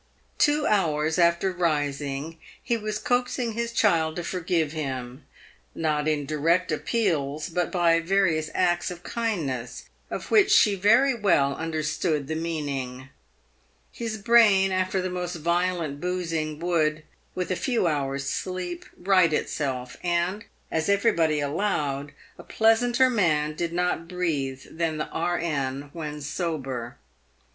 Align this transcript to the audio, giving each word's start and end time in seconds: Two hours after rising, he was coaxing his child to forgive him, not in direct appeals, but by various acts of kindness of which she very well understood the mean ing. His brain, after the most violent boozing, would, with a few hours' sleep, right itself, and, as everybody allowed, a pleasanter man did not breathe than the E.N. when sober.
Two 0.39 0.65
hours 0.65 1.19
after 1.19 1.51
rising, 1.51 2.39
he 2.63 2.75
was 2.75 2.97
coaxing 2.97 3.51
his 3.51 3.71
child 3.71 4.15
to 4.15 4.23
forgive 4.23 4.71
him, 4.71 5.25
not 5.75 6.07
in 6.07 6.25
direct 6.25 6.71
appeals, 6.71 7.49
but 7.49 7.71
by 7.71 7.99
various 7.99 8.49
acts 8.55 8.89
of 8.89 9.03
kindness 9.03 9.83
of 10.09 10.31
which 10.31 10.49
she 10.49 10.73
very 10.73 11.13
well 11.13 11.53
understood 11.55 12.25
the 12.27 12.33
mean 12.33 12.67
ing. 12.67 13.09
His 13.91 14.17
brain, 14.17 14.71
after 14.71 15.03
the 15.03 15.11
most 15.11 15.35
violent 15.35 16.01
boozing, 16.01 16.57
would, 16.57 17.03
with 17.35 17.51
a 17.51 17.55
few 17.55 17.85
hours' 17.85 18.27
sleep, 18.27 18.85
right 18.97 19.31
itself, 19.31 19.97
and, 20.01 20.45
as 20.71 20.89
everybody 20.89 21.39
allowed, 21.39 22.11
a 22.39 22.43
pleasanter 22.43 23.07
man 23.11 23.53
did 23.53 23.71
not 23.71 24.07
breathe 24.07 24.63
than 24.71 24.97
the 24.97 25.09
E.N. 25.15 25.91
when 25.93 26.21
sober. 26.21 26.97